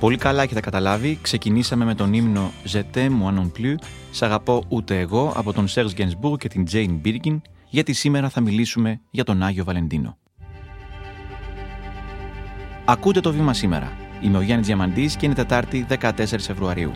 [0.00, 3.74] Πολύ καλά έχετε καταλάβει, ξεκινήσαμε με τον ύμνο «Je t'aime moi non plus»,
[4.10, 8.40] «Σ' αγαπώ ούτε εγώ» από τον Serge Gainsbourg και την Jane Birkin, γιατί σήμερα θα
[8.40, 10.16] μιλήσουμε για τον Άγιο Βαλεντίνο.
[12.84, 13.92] Ακούτε το βήμα σήμερα.
[14.22, 16.92] Είμαι ο Γιάννης Διαμαντής και είναι Τετάρτη 14 Φεβρουαρίου.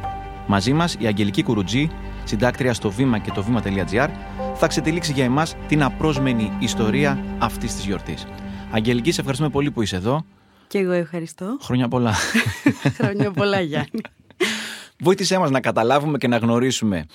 [0.47, 1.91] Μαζί μας η Αγγελική Κουρουτζή,
[2.25, 4.09] συντάκτρια στο βήμα και το βήμα.gr,
[4.55, 8.27] θα ξετυλίξει για εμάς την απρόσμενη ιστορία αυτής της γιορτής.
[8.71, 10.25] Αγγελική, σε ευχαριστούμε πολύ που είσαι εδώ.
[10.73, 11.59] Και εγώ ευχαριστώ.
[11.61, 12.15] Χρόνια πολλά.
[12.99, 14.01] Χρόνια πολλά, Γιάννη.
[14.99, 17.07] Βοήθησέ μας να καταλάβουμε και να γνωρίσουμε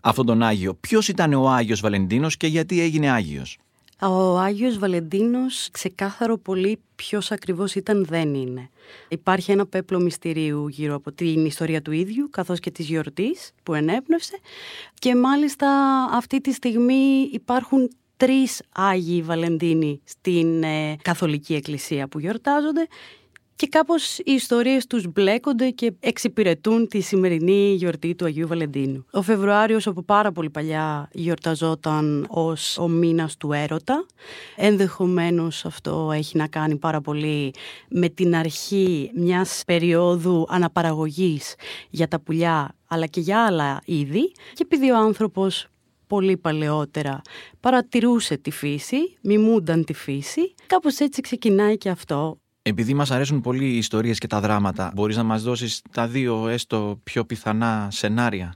[0.00, 0.74] αυτόν τον Άγιο.
[0.74, 3.58] Ποιος ήταν ο Άγιος Βαλεντίνος και γιατί έγινε Άγιος;
[4.00, 8.70] Ο Άγιος Βαλεντίνος ξεκάθαρο πολύ ποιος ακριβώς ήταν δεν είναι.
[9.08, 13.74] Υπάρχει ένα πέπλο μυστηρίου γύρω από την ιστορία του ίδιου καθώς και της γιορτής που
[13.74, 14.38] ενέπνευσε
[14.94, 15.68] και μάλιστα
[16.12, 22.86] αυτή τη στιγμή υπάρχουν τρεις Άγιοι Βαλεντίνοι στην ε, Καθολική Εκκλησία που γιορτάζονται
[23.56, 29.06] και κάπως οι ιστορίες τους μπλέκονται και εξυπηρετούν τη σημερινή γιορτή του Αγίου Βαλεντίνου.
[29.10, 34.06] Ο Φεβρουάριος από πάρα πολύ παλιά γιορταζόταν ως ο μήνας του έρωτα.
[34.56, 37.54] Ενδεχομένως αυτό έχει να κάνει πάρα πολύ
[37.88, 41.54] με την αρχή μιας περίοδου αναπαραγωγής
[41.90, 45.68] για τα πουλιά αλλά και για άλλα είδη και επειδή ο άνθρωπος
[46.06, 47.20] πολύ παλαιότερα
[47.60, 50.54] παρατηρούσε τη φύση, μιμούνταν τη φύση.
[50.66, 52.40] Κάπως έτσι ξεκινάει και αυτό.
[52.62, 56.48] Επειδή μας αρέσουν πολύ οι ιστορίες και τα δράματα, μπορείς να μας δώσεις τα δύο
[56.48, 58.54] έστω πιο πιθανά σενάρια;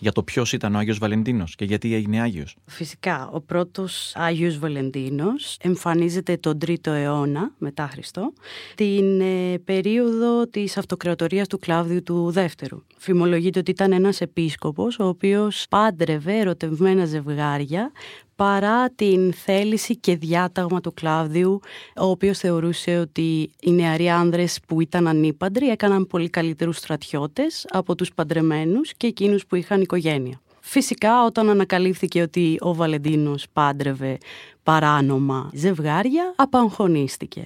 [0.00, 2.56] Για το ποιος ήταν ο Άγιος Βαλεντίνος και γιατί έγινε Άγιος.
[2.66, 8.32] Φυσικά, ο πρώτος Άγιος Βαλεντίνος εμφανίζεται τον 3ο αιώνα μετά Χριστό,
[8.74, 12.82] την ε, περίοδο της αυτοκρατορίας του Κλάβδιου του Δεύτερου.
[12.98, 17.92] Φημολογείται ότι ήταν ένας επίσκοπος ο οποίος πάντρευε ερωτευμένα ζευγάρια
[18.40, 21.60] παρά την θέληση και διάταγμα του Κλάβδιου,
[21.96, 27.94] ο οποίος θεωρούσε ότι οι νεαροί άνδρες που ήταν ανήπαντροι έκαναν πολύ καλύτερους στρατιώτες από
[27.94, 30.40] τους παντρεμένους και εκείνους που είχαν οικογένεια.
[30.60, 34.18] Φυσικά όταν ανακαλύφθηκε ότι ο Βαλεντίνος πάντρευε
[34.62, 37.44] παράνομα ζευγάρια, απαγχωνίστηκε.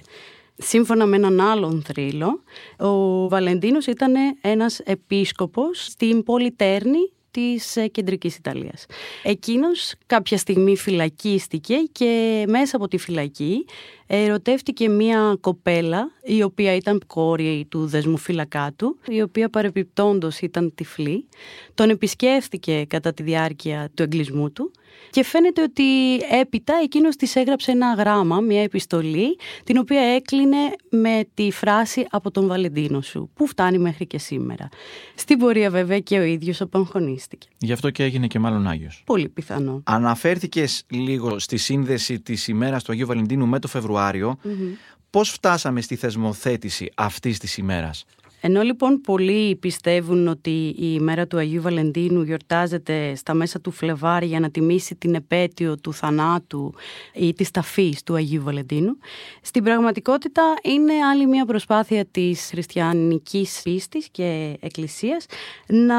[0.57, 2.43] Σύμφωνα με έναν άλλον θρύλο,
[2.79, 8.85] ο Βαλεντίνος ήταν ένας επίσκοπος στην πόλη Τέρνη της ε, κεντρικής Ιταλίας.
[9.23, 13.65] Εκείνος κάποια στιγμή φυλακίστηκε και μέσα από τη φυλακή
[14.07, 21.27] ερωτεύτηκε μία κοπέλα η οποία ήταν κόρη του δεσμοφύλακά του, η οποία παρεπιπτόντος ήταν τυφλή.
[21.73, 24.71] Τον επισκέφθηκε κατά τη διάρκεια του εγκλισμού του
[25.09, 30.57] και φαίνεται ότι έπειτα εκείνος της έγραψε ένα γράμμα, μια επιστολή, την οποία έκλεινε
[30.89, 34.69] με τη φράση «Από τον Βαλεντίνο σου», που φτάνει μέχρι και σήμερα.
[35.15, 37.47] Στην πορεία βέβαια και ο ίδιος απαγχωνίστηκε.
[37.57, 39.01] Γι' αυτό και έγινε και μάλλον Άγιος.
[39.05, 39.81] Πολύ πιθανό.
[39.85, 44.37] Αναφέρθηκες λίγο στη σύνδεση της ημέρας του Αγίου Βαλεντίνου με το Φεβρουάριο.
[45.09, 48.05] Πώς φτάσαμε στη θεσμοθέτηση αυτής της ημέρας;
[48.47, 54.25] Ενώ λοιπόν πολλοί πιστεύουν ότι η ημέρα του Αγίου Βαλεντίνου γιορτάζεται στα μέσα του Φλεβάρι
[54.25, 56.73] για να τιμήσει την επέτειο του θανάτου
[57.13, 58.97] ή της ταφής του Αγίου Βαλεντίνου,
[59.41, 65.25] στην πραγματικότητα είναι άλλη μια προσπάθεια της χριστιανικής πίστης και εκκλησίας
[65.67, 65.95] να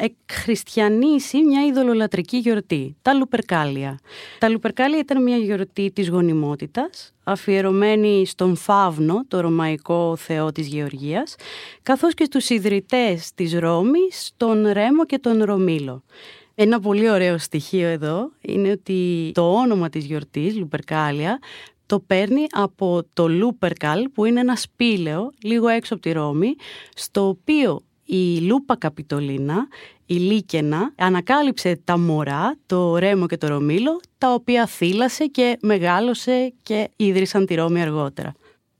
[0.00, 3.98] εκχριστιανίσει μια ειδωλολατρική γιορτή, τα Λουπερκάλια.
[4.38, 11.34] Τα Λουπερκάλια ήταν μια γιορτή της γονιμότητας, αφιερωμένη στον Φαύνο, το ρωμαϊκό θεό της Γεωργίας,
[11.82, 16.02] καθώς και στους ιδρυτές της Ρώμης, τον Ρέμο και τον Ρωμίλο.
[16.54, 21.38] Ένα πολύ ωραίο στοιχείο εδώ είναι ότι το όνομα της γιορτής, Λουπερκάλια,
[21.86, 26.54] το παίρνει από το Λούπερκαλ που είναι ένα σπήλαιο λίγο έξω από τη Ρώμη,
[26.94, 29.68] στο οποίο η Λούπα Καπιτολίνα
[30.06, 36.52] η Λίκαινα ανακάλυψε τα μωρά, το Ρέμο και το Ρωμίλο, τα οποία θύλασε και μεγάλωσε
[36.62, 38.32] και ίδρυσαν τη Ρώμη αργότερα.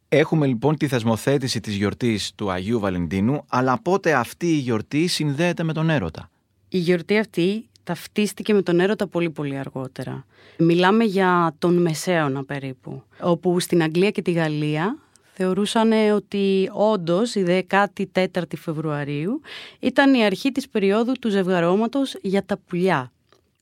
[0.08, 5.62] Έχουμε λοιπόν τη θεσμοθέτηση της γιορτής του Αγίου Βαλεντίνου, αλλά πότε αυτή η γιορτή συνδέεται
[5.62, 6.30] με τον έρωτα;
[6.68, 10.24] Η γιορτή αυτή ταυτίστηκε με τον έρωτα πολύ πολύ αργότερα.
[10.58, 14.98] Μιλάμε για τον Μεσαίωνα περίπου, όπου στην Αγγλία και τη Γαλλία
[15.42, 19.40] θεωρούσαν ότι όντως η 14η Φεβρουαρίου
[19.80, 23.12] ήταν η αρχή της περίοδου του ζευγαρώματος για τα πουλιά.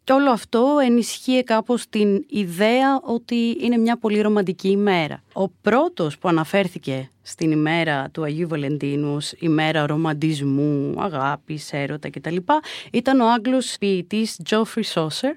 [0.04, 5.22] Και όλο αυτό ενισχύει κάπως την ιδέα ότι είναι μια πολύ ρομαντική ημέρα.
[5.32, 12.36] Ο πρώτος που αναφέρθηκε στην ημέρα του Αγίου Βαλεντίνους ως ημέρα ρομαντισμού, αγάπης, έρωτα κτλ.
[12.92, 15.32] ήταν ο Άγγλος ποιητής Geoffrey Chaucer,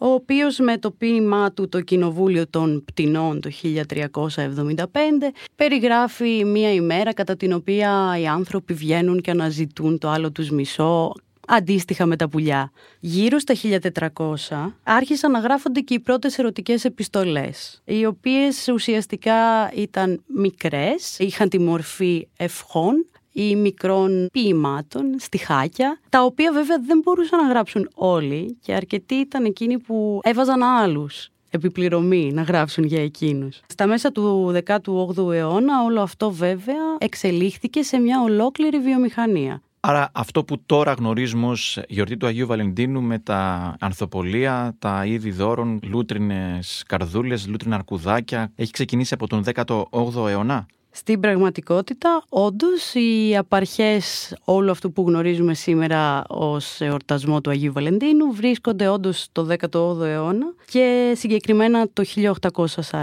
[0.00, 4.84] ο οποίος με το ποίημά του το Κοινοβούλιο των Πτηνών το 1375
[5.56, 11.12] περιγράφει μία ημέρα κατά την οποία οι άνθρωποι βγαίνουν και αναζητούν το άλλο τους μισό
[11.48, 12.70] αντίστοιχα με τα πουλιά.
[13.00, 13.54] Γύρω στα
[14.46, 21.48] 1400 άρχισαν να γράφονται και οι πρώτες ερωτικές επιστολές, οι οποίες ουσιαστικά ήταν μικρές, είχαν
[21.48, 23.06] τη μορφή ευχών
[23.38, 29.44] ή μικρών ποιημάτων, στιχάκια, τα οποία βέβαια δεν μπορούσαν να γράψουν όλοι και αρκετοί ήταν
[29.44, 33.60] εκείνοι που έβαζαν άλλους επιπληρωμή να γράψουν για εκείνους.
[33.66, 39.62] Στα μέσα του 18ου αιώνα όλο αυτό βέβαια εξελίχθηκε σε μια ολόκληρη βιομηχανία.
[39.80, 45.30] Άρα αυτό που τώρα γνωρίζουμε ως γιορτή του Αγίου Βαλεντίνου με τα ανθοπολία, τα είδη
[45.30, 50.66] δώρων, λούτρινες καρδούλες, λούτρινα αρκουδάκια, έχει ξεκινήσει από τον 18ο αιώνα;
[50.98, 58.32] Στην πραγματικότητα, όντως, οι απαρχές όλου αυτού που γνωρίζουμε σήμερα ως εορτασμό του Αγίου Βαλεντίνου
[58.32, 62.04] βρίσκονται όντως το 18ο αιώνα και συγκεκριμένα το
[62.90, 63.02] 1840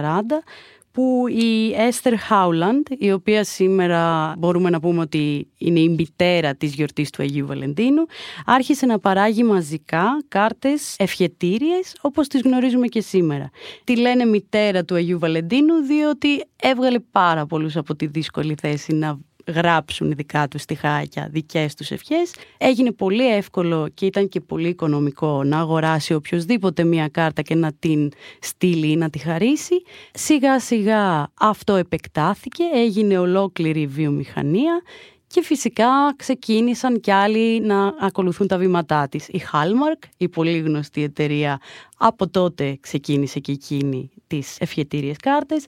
[0.96, 6.74] που η Έστερ Χάουλαντ, η οποία σήμερα μπορούμε να πούμε ότι είναι η μητέρα της
[6.74, 8.06] γιορτής του Αγίου Βαλεντίνου,
[8.46, 13.50] άρχισε να παράγει μαζικά κάρτες ευχετήριες όπως τις γνωρίζουμε και σήμερα.
[13.84, 19.20] Τη λένε μητέρα του Αγίου Βαλεντίνου διότι έβγαλε πάρα πολλούς από τη δύσκολη θέση να
[19.48, 22.34] γράψουν δικά τους στιχάκια, δικές τους ευχές.
[22.58, 27.72] Έγινε πολύ εύκολο και ήταν και πολύ οικονομικό να αγοράσει οποιοδήποτε μία κάρτα και να
[27.80, 29.82] την στείλει ή να τη χαρίσει.
[30.14, 34.82] Σιγά σιγά αυτό επεκτάθηκε, έγινε ολόκληρη βιομηχανία
[35.28, 39.28] και φυσικά ξεκίνησαν κι άλλοι να ακολουθούν τα βήματά της.
[39.28, 41.60] Η Hallmark, η πολύ γνωστή εταιρεία,
[41.98, 45.66] από τότε ξεκίνησε και εκείνη τις ευχετήριες κάρτες.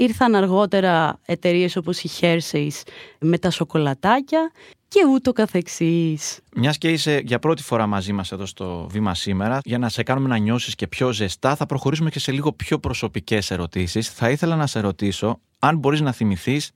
[0.00, 2.82] Ήρθαν αργότερα εταιρείες όπως η Hershey's
[3.20, 4.50] με τα σοκολατάκια
[4.88, 6.40] και ούτω καθεξής.
[6.56, 10.02] Μιας και είσαι για πρώτη φορά μαζί μας εδώ στο βήμα σήμερα, για να σε
[10.02, 14.10] κάνουμε να νιώσεις και πιο ζεστά, θα προχωρήσουμε και σε λίγο πιο προσωπικές ερωτήσεις.
[14.10, 16.70] Θα ήθελα να σε ρωτήσω αν μπορείς να θυμηθείς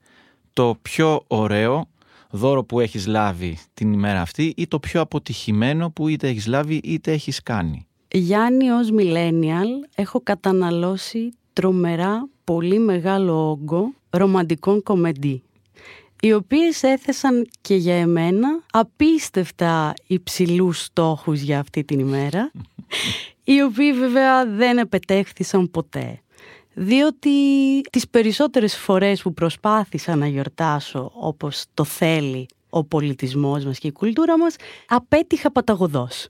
[0.53, 1.87] το πιο ωραίο
[2.29, 6.75] δώρο που έχεις λάβει την ημέρα αυτή ή το πιο αποτυχημένο που είτε έχεις λάβει
[6.83, 7.87] είτε έχεις κάνει.
[8.11, 15.43] Γιάννη ως millennial έχω καταναλώσει τρομερά πολύ μεγάλο όγκο ρομαντικών κομεντί
[16.19, 22.51] οι οποίες έθεσαν και για εμένα απίστευτα υψηλούς στόχους για αυτή την ημέρα
[23.43, 26.19] οι οποίοι βέβαια δεν επετέχθησαν ποτέ
[26.73, 27.29] διότι
[27.91, 33.91] τις περισσότερες φορές που προσπάθησα να γιορτάσω όπως το θέλει ο πολιτισμός μας και η
[33.91, 34.55] κουλτούρα μας,
[34.87, 36.27] απέτυχα παταγωδός.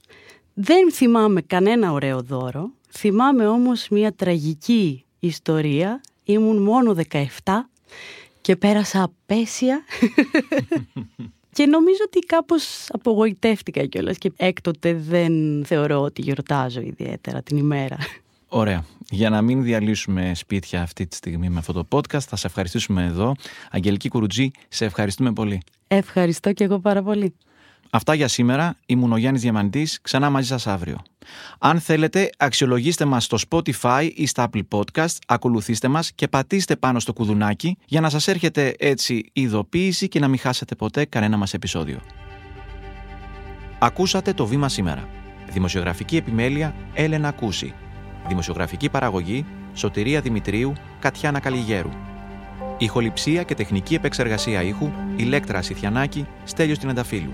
[0.53, 6.01] Δεν θυμάμαι κανένα ωραίο δώρο, θυμάμαι όμως μια τραγική ιστορία.
[6.23, 7.23] Ήμουν μόνο 17
[8.41, 9.83] και πέρασα απέσια
[11.55, 17.97] και νομίζω ότι κάπως απογοητεύτηκα κιόλας και έκτοτε δεν θεωρώ ότι γιορτάζω ιδιαίτερα την ημέρα.
[18.47, 18.85] Ωραία.
[19.09, 23.03] Για να μην διαλύσουμε σπίτια αυτή τη στιγμή με αυτό το podcast, θα σε ευχαριστήσουμε
[23.03, 23.35] εδώ.
[23.71, 25.61] Αγγελική Κουρουτζή, σε ευχαριστούμε πολύ.
[25.87, 27.35] Ευχαριστώ και εγώ πάρα πολύ.
[27.95, 28.75] Αυτά για σήμερα.
[28.85, 29.99] Ήμουν ο Γιάννης Διαμαντής.
[30.01, 30.97] Ξανά μαζί σας αύριο.
[31.59, 36.99] Αν θέλετε, αξιολογήστε μας στο Spotify ή στα Apple Podcast, ακολουθήστε μας και πατήστε πάνω
[36.99, 41.53] στο κουδουνάκι για να σας έρχεται έτσι ειδοποίηση και να μην χάσετε ποτέ κανένα μας
[41.53, 41.99] επεισόδιο.
[43.79, 45.09] Ακούσατε το βήμα σήμερα.
[45.51, 47.73] Δημοσιογραφική επιμέλεια Έλενα Κούση.
[48.27, 51.91] Δημοσιογραφική παραγωγή Σωτηρία Δημητρίου, Κατιάνα Καλιγέρου.
[52.77, 57.33] Ηχοληψία και τεχνική επεξεργασία ήχου Ηλέκτρα Σιθιανάκη, Στέλιος Τινανταφύλου.